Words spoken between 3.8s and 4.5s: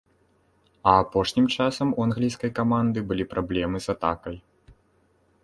з атакай.